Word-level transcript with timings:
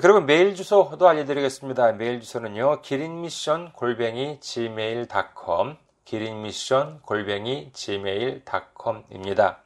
그리고 0.00 0.20
메일 0.20 0.54
주소도 0.54 1.08
알려드리겠습니다. 1.08 1.90
메일 1.94 2.20
주소는요, 2.20 2.82
기린미션 2.82 3.72
골뱅이 3.72 4.38
gmail.com, 4.38 5.76
기린미션 6.04 7.00
골뱅이 7.02 7.72
gmail.com입니다. 7.72 9.58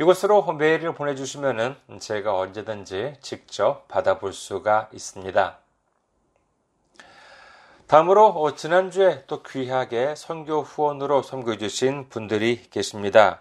이곳으로 0.00 0.50
메일을 0.54 0.94
보내주시면 0.94 1.76
제가 2.00 2.38
언제든지 2.38 3.16
직접 3.20 3.86
받아볼 3.86 4.32
수가 4.32 4.88
있습니다. 4.94 5.58
다음으로 7.94 8.56
지난주에 8.56 9.22
또 9.28 9.44
귀하게 9.44 10.16
선교 10.16 10.62
후원으로 10.62 11.22
섬겨주신 11.22 12.08
분들이 12.08 12.60
계십니다. 12.68 13.40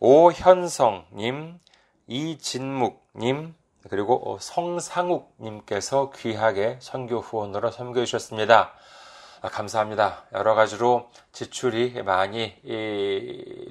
오현성님, 0.00 1.60
이진묵님, 2.08 3.54
그리고 3.88 4.36
성상욱님께서 4.40 6.10
귀하게 6.10 6.76
선교 6.80 7.20
후원으로 7.20 7.70
섬겨주셨습니다. 7.70 8.72
아, 9.42 9.48
감사합니다. 9.48 10.24
여러 10.32 10.54
가지로 10.54 11.10
지출이 11.30 12.02
많이 12.02 12.56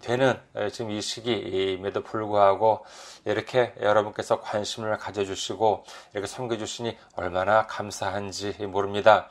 되는 0.04 0.40
지금 0.72 0.92
이 0.92 1.02
시기임에도 1.02 2.02
불구하고 2.02 2.86
이렇게 3.26 3.74
여러분께서 3.82 4.40
관심을 4.40 4.98
가져주시고 5.00 5.84
이렇게 6.14 6.28
섬겨주시니 6.28 6.96
얼마나 7.18 7.68
감사한지 7.68 8.54
모릅니다. 8.68 9.30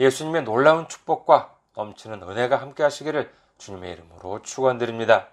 예수님의 0.00 0.42
놀라운 0.42 0.88
축복과 0.88 1.54
넘치는 1.76 2.20
은혜가 2.22 2.56
함께 2.56 2.82
하시기를 2.82 3.30
주님의 3.58 3.92
이름으로 3.92 4.42
축원드립니다. 4.42 5.28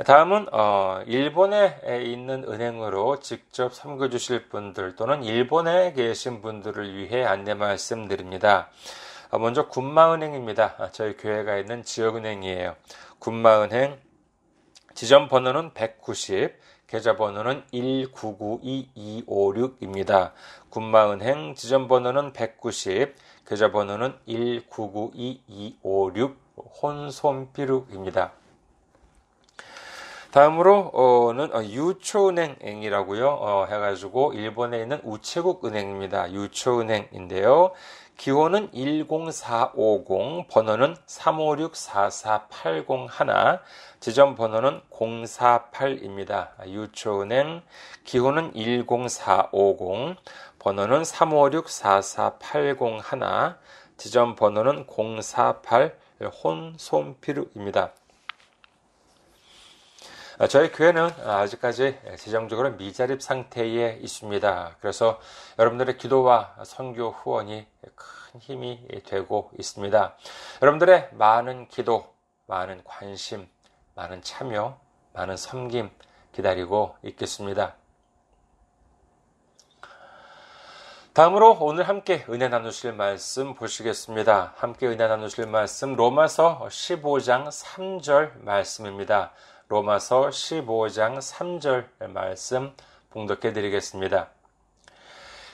다음은 0.06 0.48
어, 0.52 1.04
일본에 1.06 1.80
있는 2.04 2.44
은행으로 2.44 3.20
직접 3.20 3.74
섬겨주실 3.74 4.50
분들 4.50 4.96
또는 4.96 5.24
일본에 5.24 5.94
계신 5.94 6.42
분들을 6.42 6.96
위해 6.96 7.24
안내 7.24 7.54
말씀드립니다. 7.54 8.70
어, 9.30 9.38
먼저 9.38 9.68
군마은행입니다. 9.68 10.76
아, 10.80 10.90
저희 10.92 11.16
교회가 11.18 11.58
있는 11.58 11.84
지역은행이에요. 11.84 12.76
군마은행 13.20 14.00
지점 14.94 15.28
번호는 15.28 15.74
190, 15.74 16.54
계좌 16.88 17.16
번호는 17.16 17.64
1992256입니다. 17.72 20.32
군마은행 20.70 21.56
지점 21.56 21.88
번호는 21.88 22.34
190, 22.34 23.16
계좌 23.46 23.72
번호는 23.72 24.16
1992256 24.28 26.36
혼손피룩입니다. 26.82 28.32
다음으로는 30.32 31.54
어, 31.54 31.64
유초은행이라고요. 31.64 33.28
어, 33.28 33.66
해가지고 33.66 34.34
일본에 34.34 34.82
있는 34.82 35.00
우체국 35.04 35.64
은행입니다. 35.66 36.32
유초은행인데요. 36.32 37.72
기호는 38.16 38.70
10450, 38.72 40.48
번호는 40.48 40.96
356-4480 41.08 43.60
지점 44.00 44.36
번호는 44.36 44.80
048입니다. 44.92 46.52
유초은행 46.68 47.64
기호는 48.06 48.52
10450, 48.54 50.16
번호는 50.60 51.02
356-4480 51.02 53.58
지점 53.98 54.36
번호는 54.36 54.86
048 54.88 55.94
혼손피루입니다. 56.28 57.94
아, 60.42 60.48
저희 60.48 60.72
교회는 60.72 61.09
아직까지 61.24 62.00
재정적으로 62.18 62.72
미자립 62.72 63.22
상태에 63.22 64.00
있습니다. 64.02 64.78
그래서 64.80 65.20
여러분들의 65.59 65.98
기도와 65.98 66.56
선교 66.66 67.12
후원이 67.12 67.68
큰 67.94 68.40
힘이 68.40 68.88
되고 69.06 69.52
있습니다. 69.59 70.18
여러분들의 70.64 71.09
많은 71.12 71.68
기도, 71.68 72.12
많은 72.48 72.82
관심, 72.84 73.48
많은 73.94 74.24
참여, 74.24 74.80
많은 75.14 75.38
섬김 75.38 75.92
기다리고 76.32 76.96
있겠습니다. 77.03 77.76
다음으로 81.14 81.58
오늘 81.60 81.90
함께 81.90 82.24
은혜 82.30 82.48
나누실 82.48 82.94
말씀 82.94 83.54
보시겠습니다. 83.54 84.54
함께 84.56 84.88
은혜 84.88 85.10
나누실 85.10 85.46
말씀 85.46 85.98
로마서 85.98 86.66
15장 86.70 87.50
3절 87.50 88.41
말씀입니다. 88.46 89.34
로마서 89.68 90.30
15장 90.30 91.18
3절 91.18 92.08
말씀 92.14 92.74
봉독해 93.09 93.52
드리겠습니다. 93.52 94.30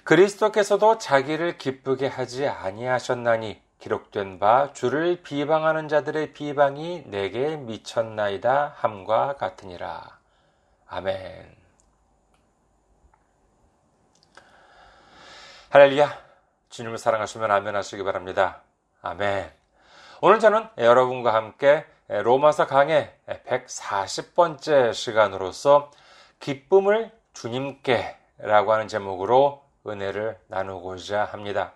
그리스도께서도 0.04 1.00
자기를 1.00 1.58
기쁘게 1.58 2.06
하지 2.06 2.48
아니하셨나니 2.48 3.60
기록된 3.80 4.38
바 4.38 4.74
주를 4.74 5.24
비방하는 5.24 5.88
자들의 5.88 6.34
비방이 6.34 7.06
내게 7.08 7.56
미쳤나이다 7.56 8.76
함과 8.78 9.38
같으니라. 9.38 10.20
아멘. 10.86 11.67
할렐루야. 15.69 16.18
주님을 16.69 16.98
사랑하시면 16.98 17.52
아멘 17.52 17.75
하시기 17.75 18.02
바랍니다. 18.02 18.62
아멘. 19.02 19.52
오늘 20.22 20.40
저는 20.40 20.66
여러분과 20.78 21.34
함께 21.34 21.86
로마서 22.08 22.68
강의 22.68 23.14
140번째 23.28 24.94
시간으로서 24.94 25.92
기쁨을 26.40 27.12
주님께 27.34 28.16
라고 28.38 28.72
하는 28.72 28.88
제목으로 28.88 29.62
은혜를 29.86 30.40
나누고자 30.48 31.25
합니다. 31.25 31.74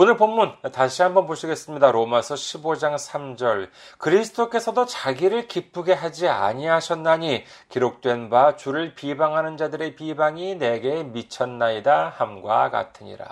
오늘 0.00 0.16
본문 0.16 0.54
다시 0.72 1.02
한번 1.02 1.26
보시겠습니다. 1.26 1.90
로마서 1.90 2.36
15장 2.36 2.94
3절. 2.94 3.68
그리스도께서도 3.98 4.86
자기를 4.86 5.48
기쁘게 5.48 5.92
하지 5.92 6.28
아니하셨나니 6.28 7.42
기록된 7.68 8.30
바 8.30 8.54
주를 8.54 8.94
비방하는 8.94 9.56
자들의 9.56 9.96
비방이 9.96 10.54
내게 10.54 11.02
미쳤나이다 11.02 12.10
함과 12.10 12.70
같으니라. 12.70 13.26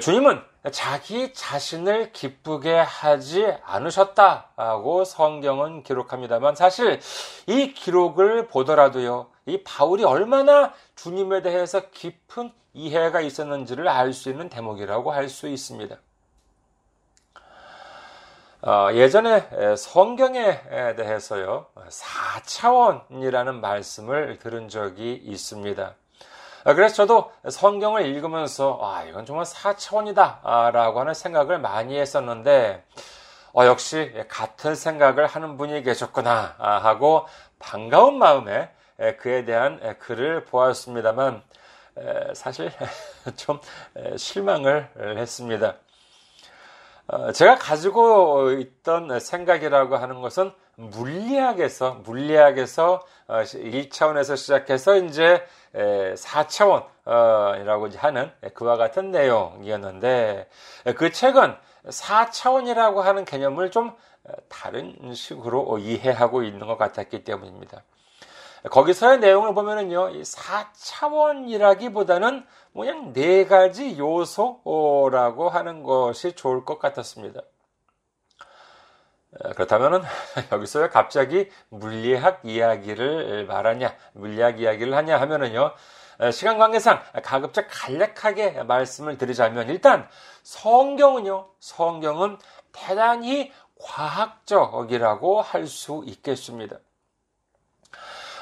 주님은 0.00 0.40
자기 0.70 1.32
자신을 1.32 2.12
기쁘게 2.12 2.78
하지 2.78 3.52
않으셨다고 3.64 5.02
성경은 5.02 5.82
기록합니다만 5.82 6.54
사실 6.54 7.00
이 7.48 7.72
기록을 7.72 8.46
보더라도요, 8.46 9.26
이 9.46 9.62
바울이 9.64 10.04
얼마나 10.04 10.72
주님에 10.96 11.42
대해서 11.42 11.90
깊은 11.90 12.52
이해가 12.72 13.20
있었는지를 13.20 13.88
알 13.88 14.12
수 14.12 14.30
있는 14.30 14.48
대목이라고 14.48 15.12
할 15.12 15.28
수 15.28 15.48
있습니다. 15.48 15.96
어, 18.62 18.88
예전에 18.92 19.74
성경에 19.76 20.60
대해서요, 20.96 21.66
4차원이라는 21.88 23.54
말씀을 23.60 24.38
들은 24.38 24.68
적이 24.68 25.14
있습니다. 25.14 25.94
아, 26.64 26.74
그래서 26.74 26.94
저도 26.94 27.32
성경을 27.48 28.04
읽으면서, 28.04 28.78
아, 28.82 29.02
이건 29.04 29.24
정말 29.24 29.46
4차원이다, 29.46 30.72
라고 30.72 31.00
하는 31.00 31.14
생각을 31.14 31.58
많이 31.58 31.98
했었는데, 31.98 32.84
어, 33.54 33.64
역시 33.64 34.12
같은 34.28 34.74
생각을 34.74 35.26
하는 35.26 35.56
분이 35.56 35.82
계셨구나, 35.82 36.56
아, 36.58 36.76
하고 36.78 37.26
반가운 37.58 38.18
마음에 38.18 38.70
그에 39.18 39.44
대한 39.44 39.98
글을 39.98 40.44
보았습니다만, 40.44 41.42
사실 42.34 42.70
좀 43.36 43.60
실망을 44.16 44.88
했습니다. 45.18 45.76
어, 47.12 47.32
제가 47.32 47.56
가지고 47.56 48.52
있던 48.52 49.18
생각이라고 49.18 49.96
하는 49.96 50.20
것은 50.20 50.52
물리학에서 50.76 52.02
물리학에서 52.04 53.04
1차원에서 53.26 54.32
어, 54.32 54.36
시작해서 54.36 54.96
이제 54.96 55.44
4차원이라고 55.74 57.96
하는 57.96 58.30
그와 58.54 58.76
같은 58.76 59.10
내용이었는데 59.10 60.48
그 60.96 61.10
책은 61.10 61.56
4차원이라고 61.88 63.00
하는 63.00 63.24
개념을 63.24 63.72
좀 63.72 63.92
다른 64.48 65.12
식으로 65.12 65.78
이해하고 65.78 66.44
있는 66.44 66.68
것 66.68 66.78
같았기 66.78 67.24
때문입니다. 67.24 67.82
거기서의 68.68 69.20
내용을 69.20 69.54
보면은요, 69.54 70.10
4차원이라기보다는 70.22 72.44
그냥 72.74 73.14
네 73.14 73.46
가지 73.46 73.98
요소라고 73.98 75.48
하는 75.48 75.82
것이 75.82 76.32
좋을 76.32 76.64
것 76.64 76.78
같았습니다. 76.78 77.40
그렇다면은 79.54 80.02
여기서 80.52 80.90
갑자기 80.90 81.48
물리학 81.70 82.40
이야기를 82.44 83.46
말하냐, 83.46 83.96
물리학 84.12 84.60
이야기를 84.60 84.94
하냐 84.94 85.18
하면은요, 85.20 85.72
시간 86.32 86.58
관계상 86.58 87.00
가급적 87.22 87.66
간략하게 87.70 88.64
말씀을 88.64 89.16
드리자면 89.16 89.70
일단 89.70 90.06
성경은요, 90.42 91.48
성경은 91.60 92.36
대단히 92.72 93.52
과학적이라고 93.80 95.40
할 95.40 95.66
수 95.66 96.02
있겠습니다. 96.06 96.76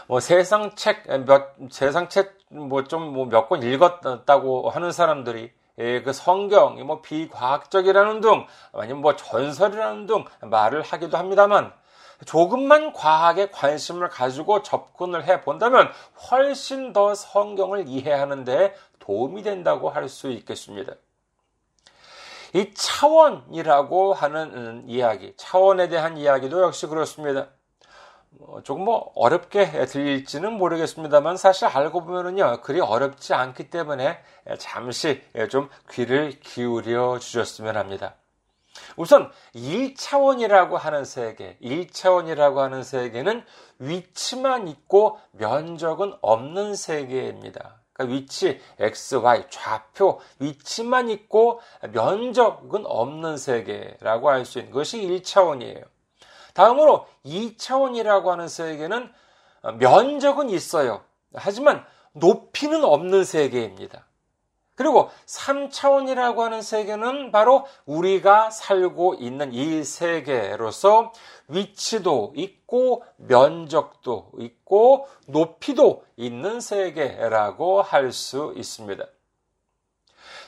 뭐 0.09 0.21
세상 0.21 0.75
책 0.75 1.07
몇 1.27 1.55
세상 1.71 2.09
책 2.09 2.39
뭐 2.51 2.85
좀 2.89 3.13
뭐 3.13 3.27
몇 3.29 3.49
권 3.49 3.63
읽었다고 3.63 4.71
하는 4.71 4.91
사람들이 4.91 5.53
예, 5.79 6.03
그 6.03 6.13
성경이 6.13 6.83
뭐 6.83 7.03
비과학적이라는 7.03 8.21
등 8.21 8.47
아니면 8.73 9.03
뭐 9.03 9.15
전설이라는 9.15 10.07
등 10.07 10.25
말을 10.41 10.83
하기도 10.83 11.17
합니다만 11.19 11.73
조금만 12.27 12.93
과학에 12.93 13.51
관심을 13.51 14.09
가지고 14.09 14.63
접근을 14.63 15.25
해 15.25 15.41
본다면 15.43 15.93
훨씬 16.31 16.93
더 16.93 17.15
성경을 17.15 17.87
이해하는 17.87 18.45
데 18.45 18.75
도움이 18.99 19.43
된다고 19.43 19.91
할 19.91 20.09
수 20.09 20.31
있겠습니다. 20.31 20.95
이 22.55 22.73
차원이라고 22.75 24.15
하는 24.15 24.41
음, 24.57 24.85
이야기, 24.87 25.35
차원에 25.37 25.89
대한 25.89 26.17
이야기도 26.17 26.63
역시 26.63 26.87
그렇습니다. 26.87 27.49
뭐 28.39 28.63
조금 28.63 28.85
뭐 28.85 29.13
어렵게 29.17 29.87
들릴지는 29.87 30.53
모르겠습니다만 30.53 31.37
사실 31.37 31.67
알고 31.67 32.05
보면은요 32.05 32.61
그리 32.63 32.81
어렵지 32.81 33.35
않기 33.35 33.71
때문에 33.71 34.19
잠시 34.59 35.23
좀 35.51 35.69
귀를 35.91 36.39
기울여 36.41 37.19
주셨으면 37.19 37.77
합니다. 37.77 38.15
우선 38.97 39.31
1차원이라고 39.57 40.75
하는 40.75 41.05
세계, 41.05 41.57
1차원이라고 41.61 42.57
하는 42.57 42.85
세계는 42.85 43.45
위치만 43.81 44.69
있고 44.69 45.19
면적은 45.33 46.15
없는 46.21 46.77
세계입니다. 46.77 47.81
그러니까 47.93 48.15
위치, 48.15 48.61
x, 48.79 49.17
y, 49.17 49.47
좌표, 49.51 50.21
위치만 50.39 51.11
있고 51.11 51.61
면적은 51.93 52.87
없는 52.87 53.37
세계라고 53.37 54.31
할 54.31 54.45
수 54.45 54.61
있는 54.61 54.73
것이 54.73 55.01
1차원이에요. 55.01 55.85
다음으로 56.59 57.07
2차원이라고 57.25 58.27
하는 58.27 58.49
세계는 58.49 59.13
면적은 59.79 60.51
있어요. 60.51 61.05
하지만 61.33 61.85
높이는 62.13 62.83
없는 62.83 63.23
세계입니다. 63.23 64.05
그리고 64.75 65.09
3차원이라고 65.27 66.39
하는 66.39 66.61
세계는 66.63 67.31
바로 67.31 67.65
우리가 67.87 68.51
살고 68.51 69.15
있는 69.21 69.53
이 69.53 69.85
세계로서 69.85 71.13
위치도 71.47 72.33
있고 72.35 73.05
면적도 73.17 74.33
있고 74.39 75.09
높이도 75.29 76.05
있는 76.17 76.61
세계라고 76.61 77.83
할 77.83 78.11
수 78.11 78.53
있습니다. 78.57 79.05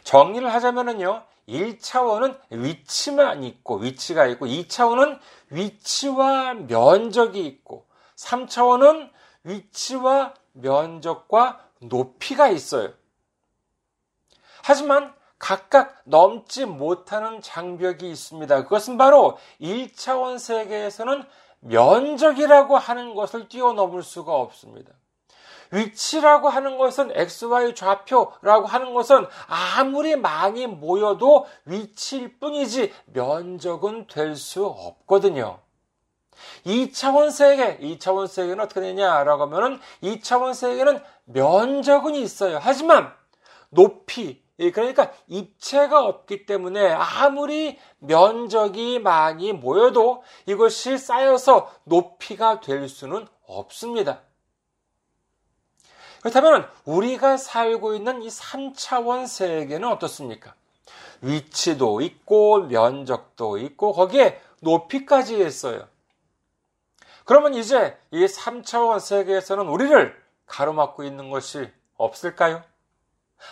정리를 0.03 0.53
하자면요. 0.53 1.23
1차원은 1.51 2.39
위치만 2.51 3.43
있고 3.45 3.77
위치가 3.77 4.27
있고 4.27 4.47
2차원은 4.47 5.19
위치와 5.51 6.55
면적이 6.55 7.45
있고 7.47 7.87
3차원은 8.17 9.11
위치와 9.45 10.35
면적과 10.53 11.67
높이가 11.81 12.49
있어요. 12.49 12.93
하지만 14.63 15.15
각각 15.39 16.03
넘지 16.05 16.67
못하는 16.67 17.41
장벽이 17.41 18.11
있습니다. 18.11 18.65
그것은 18.65 18.99
바로 18.99 19.39
1차원 19.61 20.39
세계에서는 20.39 21.25
면적이라고 21.61 22.77
하는 22.77 23.15
것을 23.15 23.49
뛰어넘을 23.49 24.03
수가 24.03 24.35
없습니다. 24.35 24.93
위치라고 25.73 26.49
하는 26.49 26.79
것은 26.79 27.13
XY 27.15 27.75
좌표라고 27.75 28.67
하는 28.67 28.95
것은 28.95 29.27
아무리 29.47 30.17
많이 30.17 30.67
모여도 30.67 31.47
위치일 31.65 32.39
뿐이지 32.39 32.93
면적은 33.07 34.07
될 34.07 34.37
수 34.37 34.67
없거든요. 34.67 35.61
2차원 36.65 37.31
세계, 37.31 37.79
2차원 37.79 38.27
세계는 38.27 38.61
어떻게 38.61 38.81
되냐라고 38.81 39.43
하면은 39.43 39.81
2차원 40.03 40.55
세계는 40.55 41.01
면적은 41.25 42.15
있어요. 42.15 42.59
하지만 42.61 43.13
높이, 43.69 44.43
그러니까 44.57 45.13
입체가 45.27 46.05
없기 46.05 46.47
때문에 46.47 46.93
아무리 46.93 47.79
면적이 47.99 48.99
많이 48.99 49.53
모여도 49.53 50.23
이것이 50.47 50.99
쌓여서 50.99 51.71
높이가 51.85 52.61
될 52.61 52.89
수는 52.89 53.27
없습니다. 53.47 54.23
그렇다면 56.21 56.69
우리가 56.85 57.37
살고 57.37 57.95
있는 57.95 58.23
이 58.23 58.29
3차원 58.29 59.27
세계는 59.27 59.89
어떻습니까? 59.89 60.55
위치도 61.23 62.01
있고 62.01 62.61
면적도 62.67 63.59
있고 63.59 63.93
거기에 63.93 64.41
높이까지 64.61 65.45
있어요. 65.45 65.87
그러면 67.25 67.55
이제 67.55 67.99
이 68.11 68.25
3차원 68.25 69.01
세계에서는 69.01 69.69
우리를 69.69 70.21
가로막고 70.47 71.05
있는 71.05 71.31
것이 71.31 71.71
없을까요? 71.97 72.63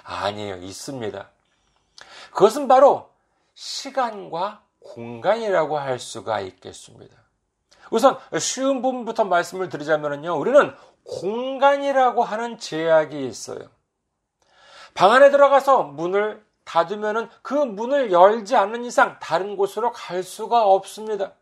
아니에요. 0.02 0.56
있습니다. 0.56 1.30
그것은 2.30 2.68
바로 2.68 3.10
시간과 3.54 4.62
공간이라고 4.80 5.78
할 5.78 5.98
수가 5.98 6.40
있겠습니다. 6.40 7.16
우선 7.90 8.18
쉬운 8.38 8.82
부분부터 8.82 9.24
말씀을 9.24 9.68
드리자면요. 9.68 10.36
우리는 10.38 10.74
공간이라고 11.04 12.22
하는 12.22 12.58
제약이 12.58 13.26
있어요. 13.26 13.60
방 14.94 15.12
안에 15.12 15.30
들어가서 15.30 15.84
문을 15.84 16.44
닫으면 16.64 17.30
그 17.42 17.54
문을 17.54 18.12
열지 18.12 18.56
않는 18.56 18.84
이상 18.84 19.18
다른 19.20 19.56
곳으로 19.56 19.90
갈 19.92 20.22
수가 20.22 20.64
없습니다. 20.66 21.32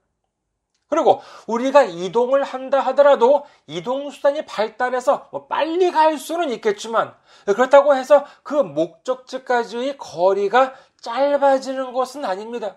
그리고 0.89 1.21
우리가 1.49 1.83
이동을 1.83 2.45
한다 2.45 2.79
하더라도 2.81 3.45
이동수단이 3.67 4.47
발달해서 4.47 5.29
뭐 5.33 5.47
빨리 5.49 5.91
갈 5.91 6.17
수는 6.17 6.51
있겠지만 6.51 7.13
그렇다고 7.45 7.97
해서 7.97 8.25
그 8.45 8.55
목적지까지의 8.55 9.99
거리가 9.99 10.75
짧아지는 11.01 11.93
것은 11.93 12.25
아닙니다. 12.25 12.77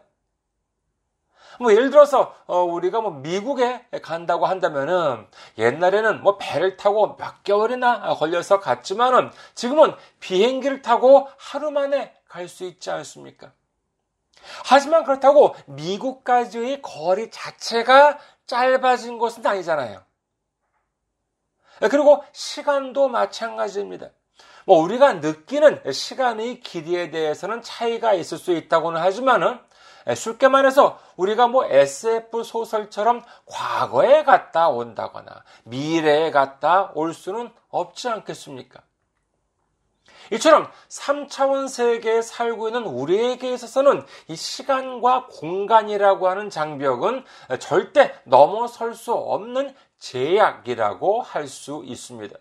뭐 1.59 1.71
예를 1.73 1.89
들어서 1.89 2.33
어 2.47 2.63
우리가 2.63 3.01
뭐 3.01 3.11
미국에 3.11 3.85
간다고 4.01 4.45
한다면은 4.45 5.27
옛날에는 5.57 6.23
뭐 6.23 6.37
배를 6.37 6.77
타고 6.77 7.17
몇 7.17 7.43
개월이나 7.43 8.13
걸려서 8.15 8.59
갔지만은 8.59 9.31
지금은 9.55 9.93
비행기를 10.19 10.81
타고 10.81 11.27
하루 11.37 11.71
만에 11.71 12.13
갈 12.27 12.47
수 12.47 12.63
있지 12.63 12.89
않습니까? 12.91 13.51
하지만 14.65 15.03
그렇다고 15.03 15.55
미국까지의 15.67 16.81
거리 16.81 17.29
자체가 17.29 18.19
짧아진 18.47 19.17
것은 19.19 19.45
아니잖아요. 19.45 20.01
그리고 21.91 22.23
시간도 22.31 23.07
마찬가지입니다. 23.09 24.09
뭐 24.65 24.79
우리가 24.81 25.13
느끼는 25.13 25.91
시간의 25.91 26.59
길이에 26.61 27.09
대해서는 27.09 27.61
차이가 27.61 28.13
있을 28.13 28.37
수 28.37 28.51
있다고는 28.51 29.01
하지만은 29.01 29.59
쉽게 30.15 30.47
말해서 30.47 30.99
우리가 31.17 31.47
뭐 31.47 31.65
SF 31.65 32.43
소설처럼 32.43 33.23
과거에 33.45 34.23
갔다 34.23 34.69
온다거나 34.69 35.43
미래에 35.63 36.31
갔다 36.31 36.91
올 36.95 37.13
수는 37.13 37.51
없지 37.69 38.09
않겠습니까? 38.09 38.81
이처럼 40.31 40.69
3차원 40.89 41.67
세계에 41.67 42.21
살고 42.21 42.67
있는 42.67 42.83
우리에게 42.83 43.51
있어서는 43.53 44.05
이 44.27 44.35
시간과 44.35 45.27
공간이라고 45.27 46.29
하는 46.29 46.49
장벽은 46.49 47.25
절대 47.59 48.13
넘어설 48.25 48.93
수 48.93 49.13
없는 49.13 49.75
제약이라고 49.97 51.21
할 51.21 51.47
수 51.47 51.83
있습니다. 51.85 52.37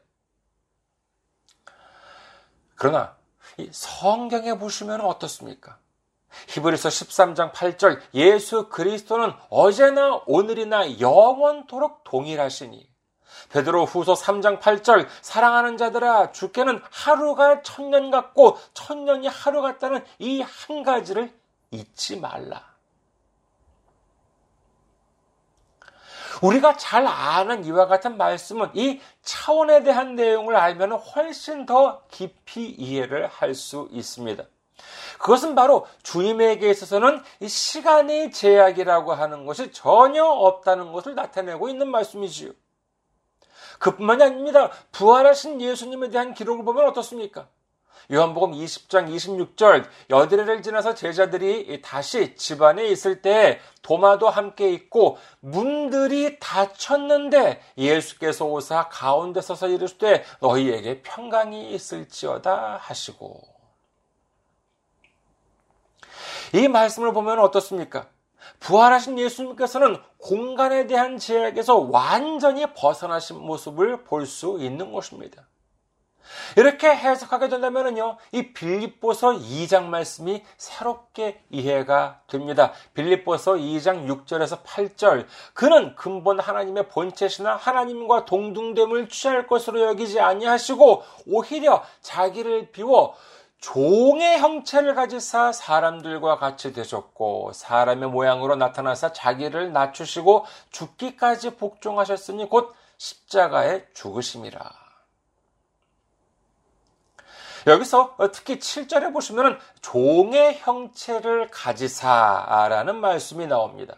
그러나 2.74 3.16
성경에 3.72 4.56
보시면 4.56 5.00
어떻습니까? 5.00 5.78
히브리서 6.48 6.88
13장 6.88 7.52
8절 7.52 8.00
예수 8.14 8.68
그리스도는 8.68 9.32
어제나 9.50 10.22
오늘이나 10.26 11.00
영원토록 11.00 12.04
동일하시니 12.04 12.88
베드로 13.50 13.84
후서 13.86 14.14
3장 14.14 14.60
8절 14.60 15.06
사랑하는 15.22 15.76
자들아 15.76 16.32
주께는 16.32 16.80
하루가 16.90 17.62
천년 17.62 18.10
같고 18.10 18.58
천년이 18.74 19.26
하루 19.28 19.62
같다는 19.62 20.04
이 20.18 20.42
한 20.42 20.82
가지를 20.82 21.32
잊지 21.70 22.18
말라. 22.20 22.66
우리가 26.42 26.76
잘 26.76 27.06
아는 27.06 27.64
이와 27.64 27.86
같은 27.86 28.16
말씀은 28.16 28.70
이 28.74 29.00
차원에 29.22 29.82
대한 29.82 30.14
내용을 30.14 30.54
알면 30.56 30.92
훨씬 30.92 31.66
더 31.66 32.02
깊이 32.10 32.68
이해를 32.70 33.26
할 33.26 33.54
수 33.54 33.88
있습니다. 33.90 34.44
그것은 35.18 35.54
바로 35.54 35.86
주님에게 36.02 36.70
있어서는 36.70 37.22
이 37.40 37.48
시간의 37.48 38.32
제약이라고 38.32 39.12
하는 39.12 39.46
것이 39.46 39.72
전혀 39.72 40.24
없다는 40.24 40.92
것을 40.92 41.14
나타내고 41.14 41.68
있는 41.68 41.88
말씀이지요. 41.88 42.52
그뿐만이 43.78 44.22
아닙니다. 44.22 44.70
부활하신 44.92 45.60
예수님에 45.60 46.10
대한 46.10 46.34
기록을 46.34 46.64
보면 46.64 46.86
어떻습니까? 46.86 47.48
요한복음 48.10 48.52
20장 48.52 49.14
26절 49.14 49.84
여드레를 50.08 50.62
지나서 50.62 50.94
제자들이 50.94 51.82
다시 51.82 52.34
집안에 52.36 52.86
있을 52.86 53.20
때 53.20 53.60
도마도 53.82 54.30
함께 54.30 54.70
있고 54.72 55.18
문들이 55.40 56.38
닫혔는데 56.40 57.60
예수께서 57.76 58.46
오사 58.46 58.88
가운데 58.88 59.42
서서 59.42 59.68
이르시되 59.68 60.24
너희에게 60.40 61.02
평강이 61.02 61.70
있을지어다 61.74 62.78
하시고 62.80 63.57
이 66.54 66.68
말씀을 66.68 67.12
보면 67.12 67.38
어떻습니까? 67.40 68.06
부활하신 68.60 69.18
예수님께서는 69.18 69.98
공간에 70.18 70.86
대한 70.86 71.18
제약에서 71.18 71.76
완전히 71.90 72.66
벗어나신 72.72 73.38
모습을 73.38 74.04
볼 74.04 74.26
수 74.26 74.58
있는 74.60 74.92
것입니다. 74.92 75.46
이렇게 76.56 76.88
해석하게 76.88 77.48
된다면요, 77.48 78.18
이 78.32 78.52
빌립보서 78.52 79.32
2장 79.32 79.84
말씀이 79.84 80.44
새롭게 80.58 81.42
이해가 81.48 82.20
됩니다. 82.26 82.72
빌립보서 82.92 83.54
2장 83.54 84.06
6절에서 84.06 84.62
8절. 84.62 85.26
그는 85.54 85.94
근본 85.96 86.38
하나님의 86.38 86.88
본체시나 86.88 87.56
하나님과 87.56 88.26
동등됨을 88.26 89.08
취할 89.08 89.46
것으로 89.46 89.80
여기지 89.86 90.20
아니하시고 90.20 91.02
오히려 91.28 91.82
자기를 92.02 92.72
비워 92.72 93.14
종의 93.58 94.38
형체를 94.38 94.94
가지사 94.94 95.52
사람들과 95.52 96.38
같이 96.38 96.72
되셨고 96.72 97.52
사람의 97.52 98.08
모양으로 98.08 98.56
나타나사 98.56 99.12
자기를 99.12 99.72
낮추시고 99.72 100.46
죽기까지 100.70 101.56
복종하셨으니 101.56 102.48
곧 102.48 102.74
십자가에 102.98 103.86
죽으심이라. 103.94 104.88
여기서 107.66 108.16
특히 108.32 108.58
7절에 108.58 109.12
보시면 109.12 109.58
종의 109.82 110.58
형체를 110.58 111.48
가지사라는 111.48 112.96
말씀이 112.96 113.46
나옵니다. 113.46 113.96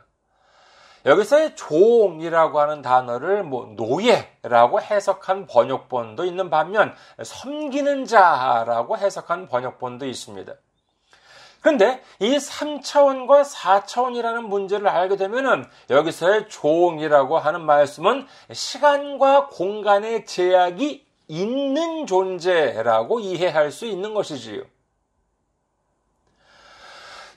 여기서의 1.07 1.57
종이라고 1.57 2.61
하는 2.61 2.83
단어를 2.83 3.43
뭐 3.43 3.73
노예라고 3.77 4.81
해석한 4.81 5.47
번역본도 5.47 6.25
있는 6.25 6.51
반면 6.51 6.95
섬기는 7.23 8.05
자라고 8.05 8.99
해석한 8.99 9.49
번역본도 9.49 10.07
있습니다. 10.07 10.53
그런데 11.61 12.03
이 12.19 12.37
3차원과 12.37 13.45
4차원이라는 13.45 14.43
문제를 14.43 14.89
알게 14.89 15.17
되면은 15.17 15.67
여기서의 15.91 16.49
종이라고 16.49 17.39
하는 17.39 17.63
말씀은 17.63 18.27
시간과 18.51 19.49
공간의 19.49 20.25
제약이 20.25 21.05
있는 21.29 22.07
존재라고 22.07 23.21
이해할 23.21 23.71
수 23.71 23.87
있는 23.87 24.15
것이지요. 24.15 24.63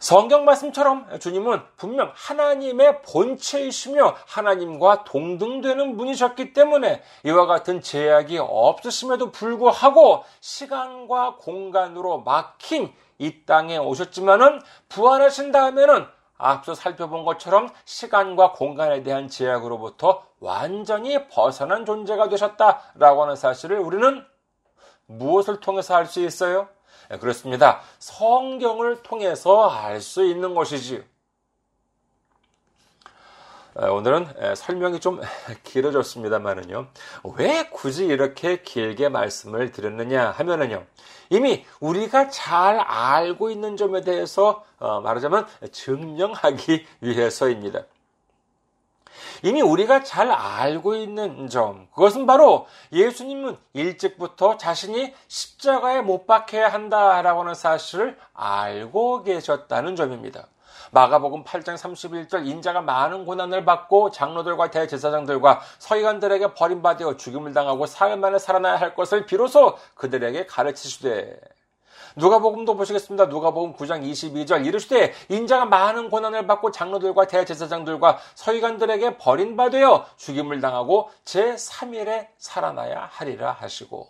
성경 0.04 0.44
말씀처럼 0.44 1.18
주님은 1.18 1.62
분명 1.78 2.12
하나님의 2.14 3.04
본체이시며 3.04 4.18
하나님과 4.28 5.06
동등되는 5.06 5.96
분이셨기 5.96 6.52
때문에 6.52 7.02
이와 7.24 7.46
같은 7.46 7.82
제약이 7.82 8.38
없으심에도 8.38 9.32
불구하고 9.32 10.26
시간과 10.42 11.38
공간으로 11.38 12.20
막힌 12.20 12.94
이 13.18 13.46
땅에 13.46 13.78
오셨지만은 13.78 14.60
부활하신 14.90 15.54
다음에는 15.54 16.06
앞서 16.38 16.76
살펴본 16.76 17.24
것처럼 17.24 17.70
시간과 17.86 18.52
공간에 18.52 19.04
대한 19.04 19.30
제약으로부터 19.30 20.26
완전히 20.42 21.30
벗어난 21.30 21.86
존재가 21.86 22.28
되셨다라고 22.28 23.24
하는 23.24 23.38
사실을 23.38 23.80
우리는 23.80 24.26
무엇을 25.06 25.62
통해서 25.62 25.96
알 25.96 26.08
수 26.08 26.20
있어요? 26.20 26.68
네, 27.14 27.20
그렇습니다. 27.20 27.82
성경을 28.00 29.04
통해서 29.04 29.70
알 29.70 30.02
수 30.02 30.26
있는 30.26 30.56
것이지요. 30.56 31.02
오늘은 33.76 34.56
설명이 34.56 35.00
좀 35.00 35.22
길어졌습니다만은요. 35.64 36.88
왜 37.36 37.70
굳이 37.70 38.06
이렇게 38.06 38.64
길게 38.64 39.10
말씀을 39.10 39.72
드렸느냐 39.72 40.32
하면은요. 40.32 40.86
이미 41.30 41.66
우리가 41.80 42.30
잘 42.30 42.80
알고 42.80 43.52
있는 43.52 43.78
점에 43.78 44.02
대해서 44.02 44.64
어, 44.80 45.00
말하자면 45.02 45.46
증명하기 45.72 46.86
위해서입니다. 47.02 47.84
이미 49.44 49.62
우리가 49.62 50.04
잘 50.04 50.32
알고 50.32 50.96
있는 50.96 51.48
점, 51.50 51.88
그것은 51.94 52.26
바로 52.26 52.68
예수님은 52.92 53.58
일찍부터 53.74 54.58
자신이 54.58 55.14
십자가에 55.28 56.02
못 56.02 56.26
박혀야 56.26 56.70
한다라고 56.70 57.42
하는 57.42 57.54
사실을 57.54 58.18
알고 58.34 59.24
계셨다는 59.24 59.96
점입니다. 59.96 60.48
마가복음 60.92 61.44
8장 61.44 61.76
31절 61.76 62.46
인자가 62.46 62.82
많은 62.82 63.26
고난을 63.26 63.66
받고 63.66 64.12
장로들과 64.12 64.70
대제사장들과 64.70 65.62
서기관들에게 65.80 66.54
버림받아 66.54 67.18
죽임을 67.18 67.54
당하고 67.54 67.88
사흘 67.88 68.18
만에 68.18 68.38
살아나야 68.38 68.76
할 68.76 68.94
것을 68.94 69.26
비로소 69.26 69.76
그들에게 69.96 70.46
가르치시되 70.46 71.40
누가복음도 72.16 72.76
보시겠습니다. 72.76 73.26
누가복음 73.26 73.74
9장 73.76 74.04
22절 74.04 74.66
이르시되 74.66 75.14
인자가 75.30 75.66
많은 75.66 76.10
고난을 76.10 76.48
받고 76.48 76.72
장로들과 76.72 77.28
대제사장들과 77.28 78.20
서기관들에게 78.36 79.18
버림받아 79.18 80.06
죽임을 80.18 80.62
당하고 80.62 81.10
제 81.26 81.56
3일에 81.56 82.28
살아나야 82.38 83.10
하리라 83.12 83.52
하시고 83.52 84.08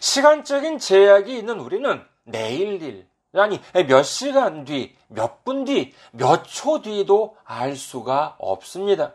시간적인 0.00 0.78
제약이 0.78 1.36
있는 1.36 1.58
우리는 1.58 2.04
내일 2.24 2.82
일, 2.82 3.08
아니 3.34 3.60
몇 3.88 4.02
시간 4.02 4.64
뒤, 4.64 4.96
몇 5.08 5.44
분 5.44 5.64
뒤, 5.64 5.94
몇 6.12 6.44
초 6.44 6.82
뒤도 6.82 7.36
알 7.44 7.76
수가 7.76 8.36
없습니다. 8.38 9.14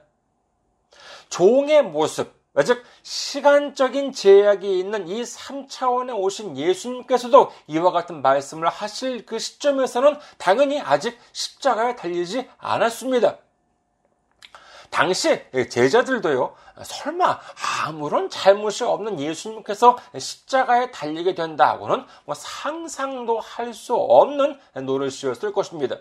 종의 1.29 1.83
모습, 1.83 2.33
즉 2.65 2.83
시간적인 3.03 4.11
제약이 4.11 4.79
있는 4.79 5.07
이 5.07 5.21
3차원에 5.21 6.13
오신 6.17 6.57
예수님께서도 6.57 7.51
이와 7.67 7.91
같은 7.91 8.21
말씀을 8.21 8.67
하실 8.67 9.25
그 9.25 9.39
시점에서는 9.39 10.19
당연히 10.37 10.81
아직 10.81 11.17
십자가에 11.31 11.95
달리지 11.95 12.49
않았습니다. 12.57 13.37
당시 14.89 15.41
제자들도요, 15.69 16.53
설마 16.83 17.39
아무런 17.85 18.29
잘못이 18.29 18.83
없는 18.83 19.21
예수님께서 19.21 19.97
십자가에 20.17 20.91
달리게 20.91 21.33
된다고는 21.33 22.05
뭐 22.25 22.35
상상도 22.35 23.39
할 23.39 23.73
수 23.73 23.95
없는 23.95 24.59
노릇이었을 24.73 25.53
것입니다. 25.53 25.95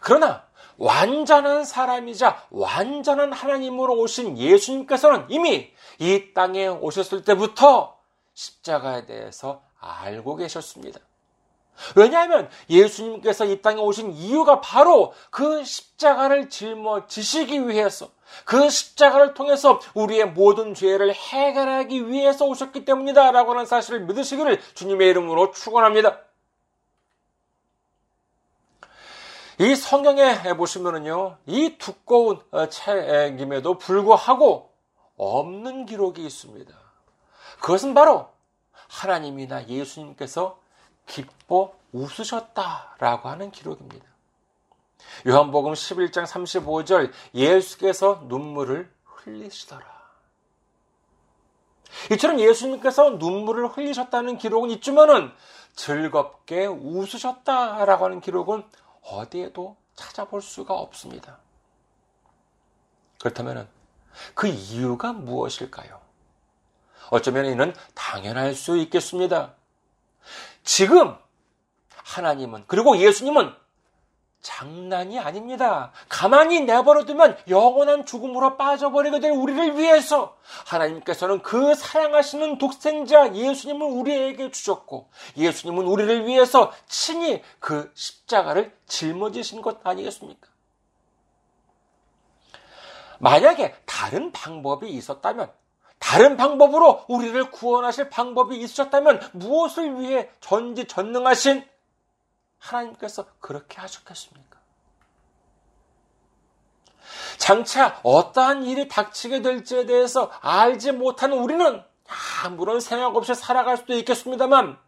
그러나 0.00 0.46
완전한 0.76 1.64
사람이자 1.64 2.46
완전한 2.50 3.32
하나님으로 3.32 3.94
오신 3.98 4.38
예수님께서는 4.38 5.26
이미 5.28 5.70
이 5.98 6.32
땅에 6.34 6.68
오셨을 6.68 7.24
때부터 7.24 7.96
십자가에 8.34 9.06
대해서 9.06 9.62
알고 9.78 10.36
계셨습니다. 10.36 11.00
왜냐하면 11.96 12.48
예수님께서 12.70 13.44
이 13.46 13.60
땅에 13.60 13.80
오신 13.80 14.12
이유가 14.12 14.60
바로 14.60 15.12
그 15.30 15.64
십자가를 15.64 16.48
짊어지시기 16.48 17.68
위해서 17.68 18.10
그 18.44 18.68
십자가를 18.70 19.34
통해서 19.34 19.80
우리의 19.94 20.26
모든 20.26 20.74
죄를 20.74 21.12
해결하기 21.12 22.08
위해서 22.08 22.46
오셨기 22.46 22.84
때문이다 22.84 23.32
라고 23.32 23.52
하는 23.52 23.66
사실을 23.66 24.00
믿으시기를 24.00 24.60
주님의 24.74 25.08
이름으로 25.10 25.52
축원합니다. 25.52 26.18
이 29.58 29.74
성경에 29.76 30.56
보시면은요, 30.56 31.38
이 31.46 31.76
두꺼운 31.78 32.40
책임에도 32.70 33.78
불구하고 33.78 34.72
없는 35.16 35.86
기록이 35.86 36.24
있습니다. 36.24 36.74
그것은 37.60 37.94
바로 37.94 38.28
하나님이나 38.88 39.68
예수님께서 39.68 40.58
기뻐 41.06 41.72
웃으셨다라고 41.92 43.28
하는 43.28 43.50
기록입니다. 43.50 44.04
요한복음 45.26 45.72
11장 45.72 46.26
35절 46.26 47.12
예수께서 47.34 48.24
눈물을 48.26 48.90
흘리시더라. 49.04 49.94
이처럼 52.12 52.40
예수님께서 52.40 53.10
눈물을 53.10 53.68
흘리셨다는 53.68 54.38
기록은 54.38 54.70
있지만은 54.70 55.30
즐겁게 55.74 56.66
웃으셨다라고 56.66 58.04
하는 58.04 58.20
기록은 58.20 58.64
어디에도 59.04 59.76
찾아볼 59.94 60.42
수가 60.42 60.74
없습니다. 60.74 61.38
그렇다면 63.20 63.68
그 64.34 64.48
이유가 64.48 65.12
무엇일까요? 65.12 66.00
어쩌면 67.10 67.46
이는 67.46 67.74
당연할 67.94 68.54
수 68.54 68.76
있겠습니다. 68.78 69.54
지금 70.62 71.16
하나님은 71.96 72.64
그리고 72.66 72.96
예수님은 72.96 73.54
장난이 74.44 75.18
아닙니다. 75.18 75.90
가만히 76.10 76.60
내버려두면 76.60 77.38
영원한 77.48 78.04
죽음으로 78.04 78.58
빠져버리게 78.58 79.20
될 79.20 79.32
우리를 79.32 79.78
위해서 79.78 80.36
하나님께서는 80.66 81.40
그 81.40 81.74
사랑하시는 81.74 82.58
독생자 82.58 83.34
예수님을 83.34 83.86
우리에게 83.86 84.50
주셨고 84.50 85.08
예수님은 85.38 85.86
우리를 85.86 86.26
위해서 86.26 86.72
친히 86.86 87.42
그 87.58 87.90
십자가를 87.94 88.76
짊어지신 88.86 89.62
것 89.62 89.78
아니겠습니까? 89.82 90.46
만약에 93.18 93.74
다른 93.86 94.30
방법이 94.30 94.90
있었다면 94.90 95.50
다른 95.98 96.36
방법으로 96.36 97.06
우리를 97.08 97.50
구원하실 97.50 98.10
방법이 98.10 98.58
있으셨다면 98.58 99.22
무엇을 99.32 100.00
위해 100.00 100.28
전지전능하신 100.42 101.64
하나님께서 102.64 103.26
그렇게 103.40 103.80
하셨겠습니까? 103.80 104.58
장차 107.36 108.00
어떠한 108.02 108.64
일이 108.64 108.88
닥치게 108.88 109.42
될지에 109.42 109.86
대해서 109.86 110.30
알지 110.40 110.92
못하는 110.92 111.38
우리는 111.38 111.82
아무런 112.42 112.80
생각 112.80 113.14
없이 113.16 113.34
살아갈 113.34 113.76
수도 113.76 113.94
있겠습니다만 113.94 114.78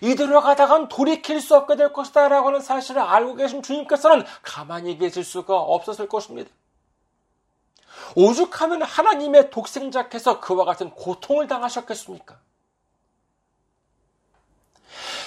이대로 0.00 0.40
가다간 0.40 0.88
돌이킬 0.88 1.40
수 1.40 1.56
없게 1.56 1.76
될 1.76 1.92
것이다 1.92 2.28
라고 2.28 2.48
하는 2.48 2.60
사실을 2.60 3.00
알고 3.02 3.36
계신 3.36 3.62
주님께서는 3.62 4.24
가만히 4.42 4.98
계실 4.98 5.22
수가 5.22 5.56
없었을 5.56 6.08
것입니다. 6.08 6.50
오죽하면 8.16 8.82
하나님의 8.82 9.50
독생자께서 9.50 10.40
그와 10.40 10.64
같은 10.64 10.90
고통을 10.90 11.46
당하셨겠습니까? 11.46 12.38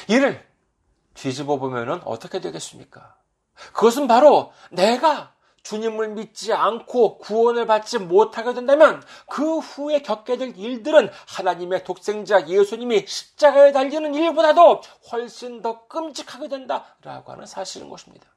이를 0.10 0.46
뒤집어 1.24 1.58
보면 1.58 2.02
어떻게 2.04 2.42
되겠습니까? 2.42 3.16
그것은 3.72 4.08
바로 4.08 4.52
내가 4.72 5.32
주님을 5.64 6.10
믿지 6.10 6.52
않고 6.52 7.20
구원을 7.20 7.66
받지 7.66 7.98
못하게 7.98 8.54
된다면 8.54 9.02
그 9.30 9.60
후에 9.60 10.02
겪게 10.02 10.36
될 10.38 10.58
일들은 10.58 11.10
하나님의 11.30 11.86
독생자 11.86 12.46
예수님이 12.46 13.06
십자가에 13.08 13.72
달리는 13.72 14.14
일보다도 14.14 14.82
훨씬 15.14 15.62
더 15.62 15.88
끔찍하게 15.88 16.50
된다라고 16.50 17.32
하는 17.32 17.46
사실인 17.46 17.90
것입니다. 17.90 18.28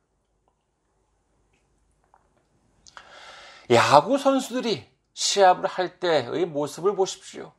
야구 3.72 4.16
선수들이 4.16 4.88
시합을 5.12 5.66
할 5.68 5.99
때의 5.99 6.46
모습을 6.46 6.94
보십시오. 6.94 7.53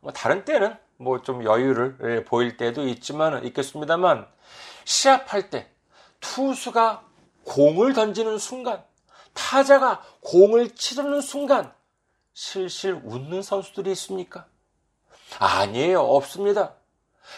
뭐 0.00 0.10
다른 0.10 0.46
때는 0.46 0.74
뭐 1.00 1.22
좀 1.22 1.44
여유를 1.44 1.98
예, 2.02 2.24
보일 2.24 2.56
때도 2.56 2.86
있지만 2.86 3.44
있겠습니다만 3.44 4.26
시합할 4.84 5.50
때 5.50 5.70
투수가 6.20 7.04
공을 7.44 7.92
던지는 7.94 8.38
순간 8.38 8.84
타자가 9.32 10.02
공을 10.20 10.74
치르는 10.74 11.20
순간 11.20 11.72
실실 12.32 13.00
웃는 13.04 13.42
선수들이 13.42 13.92
있습니까? 13.92 14.46
아니에요. 15.38 16.00
없습니다. 16.00 16.74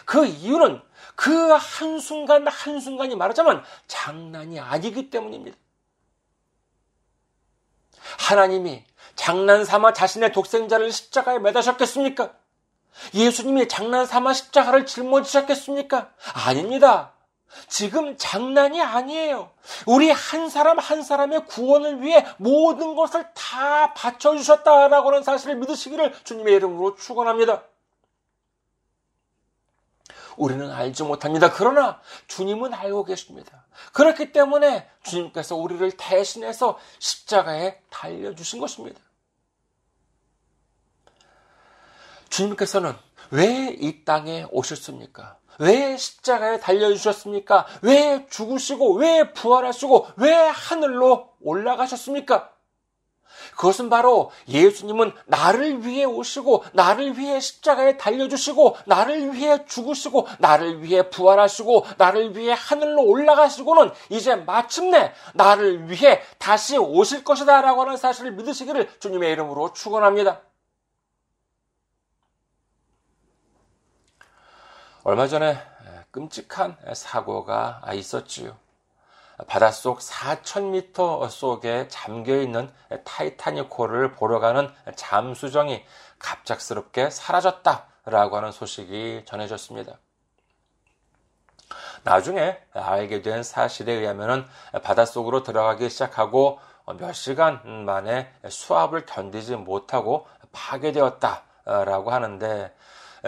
그 0.05 0.27
이유는 0.27 0.81
그 1.15 1.31
한순간 1.53 2.47
한순간이 2.49 3.17
말하자면 3.17 3.63
장난이 3.87 4.59
아니기 4.59 5.11
때문입니다. 5.11 5.57
하나님이 8.19 8.85
장난 9.15 9.65
삼아 9.65 9.93
자신의 9.93 10.33
독생자를 10.33 10.91
십자가에 10.93 11.39
매다셨겠습니까? 11.39 12.33
예수님이 13.15 13.69
장난 13.69 14.07
삼아 14.07 14.33
십자가를 14.33 14.87
짊어지셨겠습니까? 14.87 16.13
아닙니다. 16.47 17.13
지금 17.69 18.17
장난이 18.17 18.81
아니에요. 18.83 19.51
우리 19.87 20.11
한 20.11 20.49
사람 20.49 20.79
한 20.79 21.03
사람의 21.03 21.47
구원을 21.47 22.03
위해 22.03 22.27
모든 22.39 22.95
것을 22.95 23.27
다 23.35 23.93
바쳐주셨다라고 23.95 25.09
하는 25.09 25.23
사실을 25.23 25.57
믿으시기를 25.57 26.15
주님의 26.25 26.55
이름으로 26.55 26.95
축원합니다. 26.97 27.63
우리는 30.37 30.71
알지 30.71 31.03
못합니다. 31.03 31.53
그러나 31.53 32.01
주님은 32.27 32.73
알고 32.73 33.05
계십니다. 33.05 33.67
그렇기 33.93 34.33
때문에 34.33 34.89
주님께서 35.03 35.57
우리를 35.57 35.91
대신해서 35.93 36.79
십자가에 36.99 37.81
달려주신 37.91 38.61
것입니다. 38.61 39.01
주님께서는 42.31 42.97
왜 43.31 43.77
이 43.81 44.05
땅에 44.05 44.47
오셨습니까? 44.51 45.39
왜 45.59 45.97
십자가에 45.97 46.61
달려주셨습니까? 46.61 47.67
왜 47.83 48.27
죽으시고, 48.31 48.95
왜 48.95 49.33
부활하시고, 49.33 50.09
왜 50.17 50.33
하늘로 50.35 51.29
올라가셨습니까? 51.41 52.51
그것은 53.57 53.91
바로 53.91 54.31
예수님은 54.49 55.13
나를 55.27 55.85
위해 55.85 56.05
오시고, 56.05 56.65
나를 56.73 57.19
위해 57.19 57.41
십자가에 57.41 57.97
달려주시고, 57.97 58.77
나를 58.87 59.35
위해 59.35 59.65
죽으시고, 59.67 60.29
나를 60.39 60.83
위해 60.83 61.11
부활하시고, 61.11 61.87
나를 61.99 62.37
위해 62.37 62.55
하늘로 62.57 63.05
올라가시고는 63.05 63.91
이제 64.11 64.37
마침내 64.37 65.13
나를 65.35 65.91
위해 65.91 66.23
다시 66.39 66.77
오실 66.77 67.25
것이다 67.25 67.61
라고 67.63 67.83
하는 67.83 67.97
사실을 67.97 68.33
믿으시기를 68.33 68.89
주님의 69.01 69.33
이름으로 69.33 69.73
축원합니다. 69.73 70.41
얼마 75.05 75.27
전에 75.27 75.59
끔찍한 76.13 76.77
사고가 76.95 77.83
있었지요. 77.93 78.57
바닷속 79.49 79.99
4,000m 79.99 81.29
속에 81.29 81.89
잠겨 81.89 82.37
있는 82.37 82.73
타이타닉호를 83.05 84.13
보러 84.13 84.39
가는 84.39 84.73
잠수정이 84.95 85.85
갑작스럽게 86.21 87.11
사라졌다라고 87.11 88.37
하는 88.37 88.53
소식이 88.53 89.25
전해졌습니다. 89.25 89.99
나중에 92.05 92.61
알게 92.73 93.23
된 93.23 93.43
사실에 93.43 93.95
의하면 93.95 94.49
바닷속으로 94.85 95.43
들어가기 95.43 95.91
시작하고 95.91 96.61
몇 96.99 97.13
시간 97.13 97.85
만에 97.87 98.33
수압을 98.49 99.05
견디지 99.07 99.57
못하고 99.57 100.29
파괴되었다라고 100.53 102.13
하는데 102.13 102.73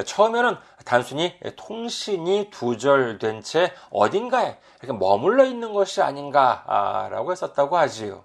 처음에는 0.03 0.57
단순히 0.85 1.39
통신이 1.57 2.51
두절된 2.51 3.43
채 3.43 3.73
어딘가에 3.91 4.59
이렇게 4.83 4.99
머물러 4.99 5.45
있는 5.45 5.73
것이 5.73 6.03
아닌가라고 6.03 7.31
했었다고 7.33 7.77
하지요. 7.77 8.25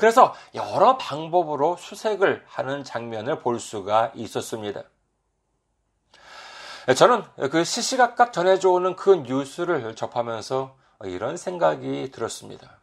그래서 0.00 0.34
여러 0.54 0.98
방법으로 0.98 1.76
수색을 1.76 2.44
하는 2.46 2.84
장면을 2.84 3.38
볼 3.40 3.60
수가 3.60 4.12
있었습니다. 4.14 4.82
저는 6.96 7.22
그 7.50 7.64
시시각각 7.64 8.32
전해져 8.32 8.70
오는 8.70 8.96
그 8.96 9.14
뉴스를 9.14 9.94
접하면서 9.94 10.76
이런 11.04 11.36
생각이 11.36 12.10
들었습니다. 12.10 12.80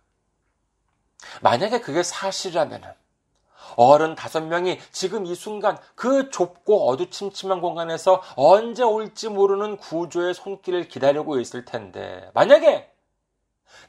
만약에 1.42 1.82
그게 1.82 2.02
사실이라면 2.02 2.94
어른 3.76 4.16
다섯 4.16 4.42
명이 4.42 4.80
지금 4.92 5.26
이 5.26 5.36
순간 5.36 5.78
그 5.96 6.30
좁고 6.30 6.90
어두침침한 6.90 7.62
공간에서 7.62 8.22
언제 8.36 8.84
올지 8.84 9.30
모르는 9.30 9.78
구조의 9.78 10.34
손길을 10.34 10.88
기다리고 10.88 11.40
있을 11.40 11.66
텐데, 11.66 12.30
만약에 12.34 12.92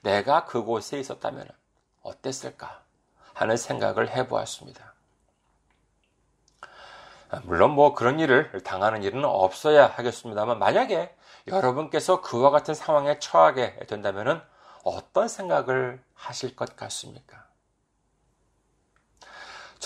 내가 0.03 0.45
그곳에 0.45 0.99
있었다면 0.99 1.49
어땠을까 2.03 2.83
하는 3.33 3.57
생각을 3.57 4.09
해보았습니다. 4.11 4.95
물론 7.43 7.73
뭐 7.73 7.93
그런 7.93 8.21
일을 8.21 8.63
당하는 8.63 9.03
일은 9.03 9.25
없어야 9.25 9.87
하겠습니다만 9.87 10.59
만약에 10.59 11.15
여러분께서 11.49 12.21
그와 12.21 12.51
같은 12.51 12.75
상황에 12.75 13.19
처하게 13.19 13.77
된다면 13.89 14.43
어떤 14.85 15.29
생각을 15.29 16.01
하실 16.15 16.55
것 16.55 16.77
같습니까? 16.77 17.46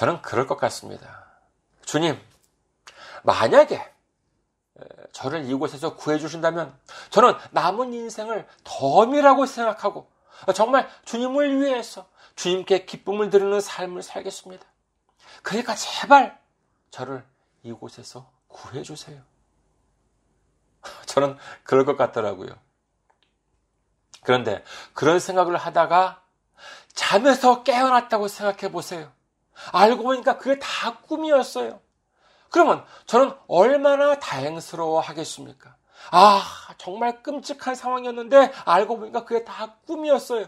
저는 0.00 0.22
그럴 0.22 0.46
것 0.46 0.56
같습니다. 0.56 1.26
주님, 1.84 2.18
만약에 3.22 3.86
저를 5.12 5.44
이곳에서 5.44 5.94
구해주신다면 5.94 6.74
저는 7.10 7.34
남은 7.50 7.92
인생을 7.92 8.48
덤이라고 8.64 9.44
생각하고 9.44 10.10
정말 10.54 10.88
주님을 11.04 11.60
위해서 11.60 12.08
주님께 12.34 12.86
기쁨을 12.86 13.28
드리는 13.28 13.60
삶을 13.60 14.02
살겠습니다. 14.02 14.64
그러니까 15.42 15.74
제발 15.74 16.40
저를 16.90 17.22
이곳에서 17.62 18.32
구해주세요. 18.48 19.20
저는 21.04 21.36
그럴 21.62 21.84
것 21.84 21.98
같더라고요. 21.98 22.58
그런데 24.22 24.64
그런 24.94 25.20
생각을 25.20 25.58
하다가 25.58 26.22
잠에서 26.94 27.62
깨어났다고 27.64 28.28
생각해 28.28 28.72
보세요. 28.72 29.12
알고 29.72 30.02
보니까 30.02 30.38
그게 30.38 30.58
다 30.58 30.98
꿈이었어요. 31.00 31.80
그러면 32.50 32.84
저는 33.06 33.32
얼마나 33.46 34.18
다행스러워 34.18 35.00
하겠습니까? 35.00 35.76
아, 36.10 36.42
정말 36.78 37.22
끔찍한 37.22 37.74
상황이었는데 37.74 38.52
알고 38.64 38.98
보니까 38.98 39.24
그게 39.24 39.44
다 39.44 39.76
꿈이었어요. 39.86 40.46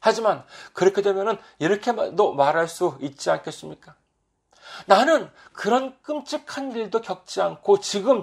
하지만 0.00 0.44
그렇게 0.72 1.02
되면은 1.02 1.38
이렇게도 1.58 2.34
말할 2.34 2.68
수 2.68 2.96
있지 3.00 3.30
않겠습니까? 3.30 3.96
나는 4.86 5.30
그런 5.52 6.00
끔찍한 6.02 6.72
일도 6.72 7.00
겪지 7.00 7.40
않고 7.40 7.80
지금 7.80 8.22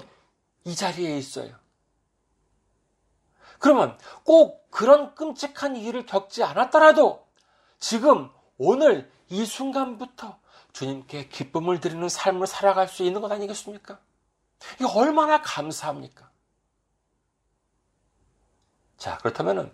이 0.64 0.74
자리에 0.74 1.16
있어요. 1.16 1.54
그러면 3.58 3.98
꼭 4.24 4.70
그런 4.70 5.14
끔찍한 5.14 5.76
일을 5.76 6.06
겪지 6.06 6.44
않았더라도 6.44 7.26
지금 7.78 8.30
오늘 8.58 9.10
이 9.28 9.44
순간부터 9.44 10.38
주님께 10.72 11.28
기쁨을 11.28 11.80
드리는 11.80 12.08
삶을 12.08 12.46
살아갈 12.46 12.88
수 12.88 13.02
있는 13.02 13.20
것 13.20 13.30
아니겠습니까? 13.32 13.98
이게 14.74 14.84
얼마나 14.84 15.40
감사합니까? 15.42 16.30
자, 18.96 19.18
그렇다면 19.18 19.72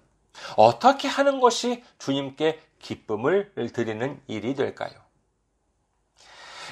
어떻게 0.56 1.08
하는 1.08 1.40
것이 1.40 1.84
주님께 1.98 2.60
기쁨을 2.78 3.52
드리는 3.72 4.20
일이 4.26 4.54
될까요? 4.54 4.92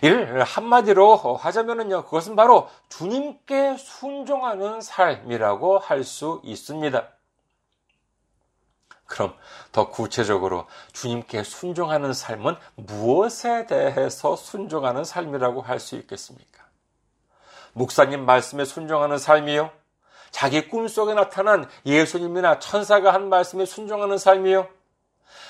이를 0.03 0.43
한마디로 0.45 1.17
하자면요, 1.37 2.05
그것은 2.05 2.35
바로 2.37 2.69
주님께 2.89 3.77
순종하는 3.77 4.81
삶이라고 4.81 5.79
할 5.79 6.05
수 6.05 6.41
있습니다. 6.43 7.09
그럼 9.11 9.35
더 9.73 9.89
구체적으로 9.91 10.67
주님께 10.93 11.43
순종하는 11.43 12.13
삶은 12.15 12.55
무엇에 12.77 13.67
대해서 13.67 14.37
순종하는 14.37 15.03
삶이라고 15.05 15.63
할 15.63 15.81
수 15.81 15.97
있겠습니까? 15.97 16.65
목사님 17.73 18.25
말씀에 18.25 18.65
순종하는 18.65 19.19
삶이요? 19.19 19.73
자기 20.31 20.69
꿈속에 20.69 21.15
나타난 21.15 21.69
예수님이나 21.85 22.61
천사가 22.61 23.13
한 23.13 23.29
말씀에 23.29 23.67
순종하는 23.67 24.17
삶이요? 24.17 24.69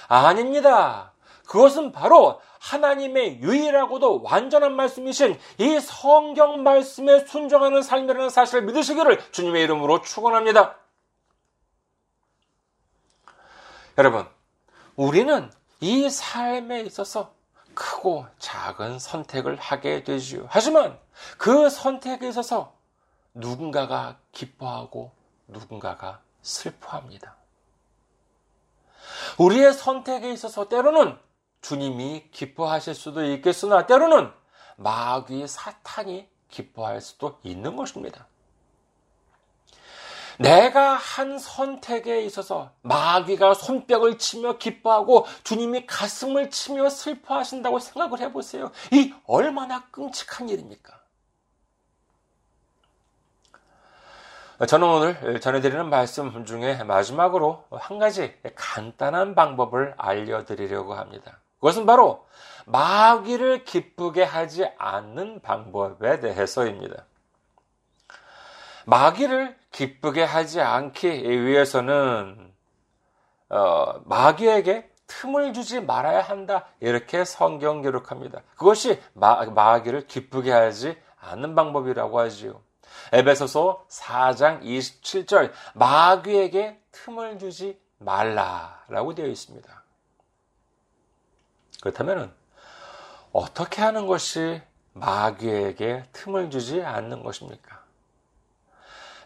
아닙니다. 0.08 1.12
그것은 1.46 1.92
바로 1.92 2.40
하나님의 2.60 3.40
유일하고도 3.42 4.22
완전한 4.22 4.74
말씀이신 4.74 5.38
이 5.58 5.80
성경 5.80 6.62
말씀에 6.62 7.26
순종하는 7.26 7.82
삶이라는 7.82 8.30
사실을 8.30 8.62
믿으시기를 8.62 9.20
주님의 9.32 9.64
이름으로 9.64 10.00
축원합니다. 10.00 10.79
여러분, 14.00 14.26
우리는 14.96 15.50
이 15.80 16.08
삶에 16.08 16.80
있어서 16.84 17.34
크고 17.74 18.24
작은 18.38 18.98
선택을 18.98 19.56
하게 19.56 20.04
되지요. 20.04 20.46
하지만 20.48 20.98
그 21.36 21.68
선택에 21.68 22.26
있어서 22.30 22.72
누군가가 23.34 24.16
기뻐하고 24.32 25.12
누군가가 25.48 26.22
슬퍼합니다. 26.40 27.36
우리의 29.36 29.74
선택에 29.74 30.32
있어서 30.32 30.70
때로는 30.70 31.18
주님이 31.60 32.30
기뻐하실 32.30 32.94
수도 32.94 33.22
있겠으나 33.22 33.84
때로는 33.84 34.32
마귀 34.76 35.46
사탄이 35.46 36.26
기뻐할 36.48 37.02
수도 37.02 37.38
있는 37.42 37.76
것입니다. 37.76 38.26
내가 40.40 40.94
한 40.94 41.38
선택에 41.38 42.22
있어서 42.22 42.72
마귀가 42.80 43.52
손뼉을 43.52 44.16
치며 44.16 44.56
기뻐하고 44.56 45.26
주님이 45.44 45.84
가슴을 45.86 46.48
치며 46.48 46.88
슬퍼하신다고 46.88 47.78
생각을 47.78 48.20
해보세요. 48.20 48.70
이 48.90 49.12
얼마나 49.26 49.84
끔찍한 49.90 50.48
일입니까? 50.48 50.98
저는 54.66 54.88
오늘 54.88 55.40
전해드리는 55.42 55.90
말씀 55.90 56.46
중에 56.46 56.84
마지막으로 56.84 57.64
한 57.72 57.98
가지 57.98 58.34
간단한 58.54 59.34
방법을 59.34 59.94
알려드리려고 59.98 60.94
합니다. 60.94 61.38
그것은 61.56 61.84
바로 61.84 62.26
마귀를 62.64 63.64
기쁘게 63.64 64.22
하지 64.22 64.66
않는 64.78 65.42
방법에 65.42 66.20
대해서입니다. 66.20 67.04
마귀를 68.86 69.59
기쁘게 69.72 70.22
하지 70.22 70.60
않기 70.60 71.08
위해서는 71.08 72.52
어, 73.48 74.00
마귀에게 74.04 74.90
틈을 75.06 75.52
주지 75.52 75.80
말아야 75.80 76.22
한다. 76.22 76.66
이렇게 76.80 77.24
성경 77.24 77.82
기록합니다. 77.82 78.42
그것이 78.56 79.00
마, 79.12 79.44
마귀를 79.44 80.06
기쁘게 80.06 80.52
하지 80.52 80.96
않는 81.20 81.54
방법이라고 81.54 82.20
하지요. 82.20 82.62
에베소서 83.12 83.86
4장 83.88 84.62
27절 84.62 85.52
마귀에게 85.74 86.80
틈을 86.92 87.38
주지 87.38 87.80
말라라고 87.98 89.14
되어 89.14 89.26
있습니다. 89.26 89.82
그렇다면 91.80 92.32
어떻게 93.32 93.82
하는 93.82 94.06
것이 94.06 94.60
마귀에게 94.92 96.04
틈을 96.12 96.50
주지 96.50 96.82
않는 96.82 97.22
것입니까? 97.22 97.79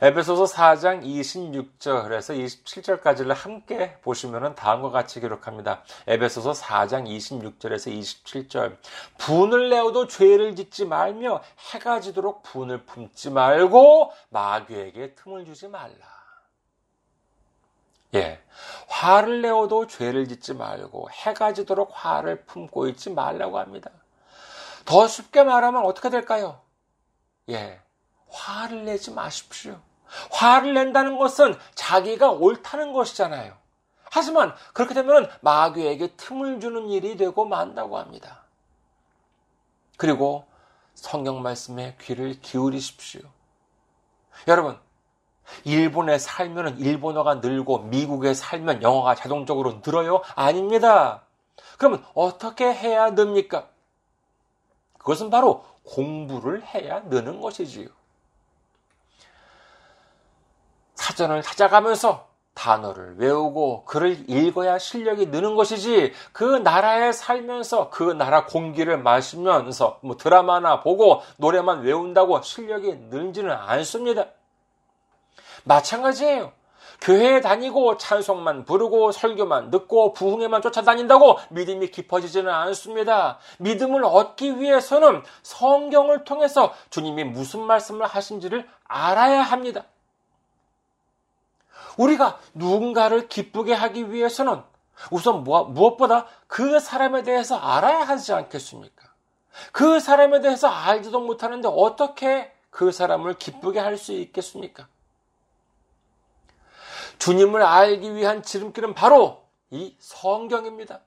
에베소서 0.04 0.44
4장 0.44 1.02
26절에서 1.02 2.36
27절까지를 2.38 3.32
함께 3.32 3.96
보시면 4.02 4.54
다음과 4.54 4.90
같이 4.90 5.18
기록합니다. 5.18 5.82
에베소서 6.06 6.52
4장 6.52 7.06
26절에서 7.06 7.90
27절. 7.90 8.76
분을 9.16 9.70
내어도 9.70 10.06
죄를 10.06 10.56
짓지 10.56 10.84
말며 10.84 11.42
해가 11.72 12.00
지도록 12.02 12.42
분을 12.42 12.84
품지 12.84 13.30
말고 13.30 14.12
마귀에게 14.28 15.14
틈을 15.14 15.46
주지 15.46 15.68
말라. 15.68 15.96
예. 18.14 18.42
화를 18.88 19.40
내어도 19.40 19.86
죄를 19.86 20.28
짓지 20.28 20.52
말고 20.52 21.08
해가 21.12 21.54
지도록 21.54 21.92
화를 21.94 22.44
품고 22.44 22.88
있지 22.88 23.08
말라고 23.08 23.58
합니다. 23.58 23.90
더 24.84 25.08
쉽게 25.08 25.44
말하면 25.44 25.86
어떻게 25.86 26.10
될까요? 26.10 26.60
예. 27.48 27.80
화를 28.28 28.84
내지 28.84 29.10
마십시오. 29.10 29.80
화를 30.30 30.74
낸다는 30.74 31.18
것은 31.18 31.54
자기가 31.74 32.30
옳다는 32.30 32.92
것이잖아요. 32.92 33.54
하지만 34.10 34.54
그렇게 34.72 34.94
되면 34.94 35.28
마귀에게 35.40 36.14
틈을 36.16 36.60
주는 36.60 36.88
일이 36.88 37.16
되고 37.16 37.44
만다고 37.44 37.98
합니다. 37.98 38.44
그리고 39.96 40.46
성경 40.94 41.42
말씀에 41.42 41.96
귀를 42.00 42.40
기울이십시오. 42.40 43.22
여러분, 44.48 44.78
일본에 45.64 46.18
살면 46.18 46.78
일본어가 46.78 47.36
늘고 47.36 47.78
미국에 47.80 48.34
살면 48.34 48.82
영어가 48.82 49.14
자동적으로 49.14 49.80
늘어요? 49.84 50.22
아닙니다. 50.34 51.22
그러면 51.78 52.04
어떻게 52.14 52.72
해야 52.72 53.14
됩니까? 53.14 53.68
그것은 54.98 55.30
바로 55.30 55.64
공부를 55.84 56.64
해야 56.64 57.00
느는 57.00 57.40
것이지요. 57.40 57.88
사전을 61.04 61.42
찾아가면서 61.42 62.28
단어를 62.54 63.16
외우고 63.18 63.84
글을 63.84 64.30
읽어야 64.30 64.78
실력이 64.78 65.26
느는 65.26 65.54
것이지 65.54 66.14
그 66.32 66.44
나라에 66.44 67.12
살면서 67.12 67.90
그 67.90 68.04
나라 68.04 68.46
공기를 68.46 68.96
마시면서 68.96 69.98
뭐 70.02 70.16
드라마나 70.16 70.80
보고 70.80 71.20
노래만 71.36 71.82
외운다고 71.82 72.40
실력이 72.40 72.94
늘지는 73.10 73.50
않습니다. 73.50 74.28
마찬가지예요. 75.64 76.52
교회에 77.02 77.42
다니고 77.42 77.98
찬송만 77.98 78.64
부르고 78.64 79.12
설교만 79.12 79.70
듣고 79.70 80.14
부흥에만 80.14 80.62
쫓아다닌다고 80.62 81.38
믿음이 81.50 81.88
깊어지지는 81.88 82.50
않습니다. 82.50 83.38
믿음을 83.58 84.04
얻기 84.04 84.58
위해서는 84.58 85.22
성경을 85.42 86.24
통해서 86.24 86.72
주님이 86.88 87.24
무슨 87.24 87.60
말씀을 87.60 88.06
하신지를 88.06 88.66
알아야 88.84 89.42
합니다. 89.42 89.84
우리가 91.96 92.38
누군가를 92.54 93.28
기쁘게 93.28 93.72
하기 93.72 94.12
위해서는 94.12 94.62
우선 95.10 95.44
무엇보다 95.44 96.26
그 96.46 96.80
사람에 96.80 97.22
대해서 97.22 97.56
알아야 97.56 98.00
하지 98.04 98.32
않겠습니까? 98.32 99.08
그 99.72 100.00
사람에 100.00 100.40
대해서 100.40 100.68
알지도 100.68 101.20
못하는데 101.20 101.68
어떻게 101.68 102.52
그 102.70 102.90
사람을 102.90 103.34
기쁘게 103.34 103.78
할 103.78 103.96
수 103.96 104.12
있겠습니까? 104.12 104.88
주님을 107.18 107.62
알기 107.62 108.14
위한 108.14 108.42
지름길은 108.42 108.94
바로 108.94 109.44
이 109.70 109.96
성경입니다. 110.00 111.00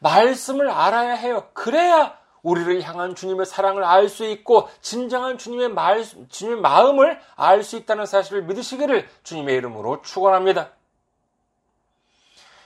말씀을 0.00 0.70
알아야 0.70 1.14
해요. 1.14 1.48
그래야 1.54 2.18
우리를 2.42 2.82
향한 2.82 3.14
주님의 3.14 3.46
사랑을 3.46 3.84
알 3.84 4.08
수 4.08 4.24
있고 4.24 4.68
진정한 4.80 5.38
주님의 5.38 5.70
말, 5.70 6.04
주님의 6.28 6.60
마음을 6.60 7.20
알 7.36 7.62
수 7.62 7.76
있다는 7.76 8.06
사실을 8.06 8.42
믿으시기를 8.42 9.08
주님의 9.22 9.56
이름으로 9.56 10.02
축원합니다. 10.02 10.70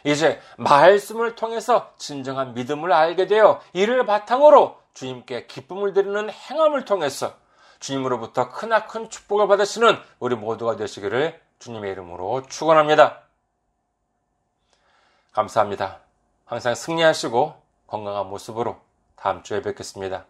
이제 0.04 0.40
말씀을 0.56 1.34
통해서 1.34 1.92
진정한 1.98 2.54
믿음을 2.54 2.92
알게 2.92 3.26
되어 3.26 3.60
이를 3.72 4.06
바탕으로 4.06 4.78
주님께 4.94 5.46
기쁨을 5.46 5.92
드리는 5.92 6.30
행함을 6.30 6.84
통해서 6.84 7.34
주님으로부터 7.80 8.50
크나큰 8.50 9.10
축복을 9.10 9.48
받으시는 9.48 9.98
우리 10.20 10.36
모두가 10.36 10.76
되시기를 10.76 11.38
주님의 11.58 11.90
이름으로 11.92 12.42
축원합니다. 12.48 13.20
감사합니다. 15.32 15.98
항상 16.46 16.74
승리하시고 16.74 17.60
건강한 17.86 18.28
모습으로 18.28 18.85
다음 19.26 19.42
주에 19.42 19.60
뵙겠습니다. 19.60 20.24